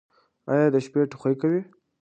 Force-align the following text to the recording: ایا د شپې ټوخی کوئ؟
ایا 0.51 0.67
د 0.73 0.75
شپې 0.85 1.01
ټوخی 1.11 1.35
کوئ؟ 1.41 1.57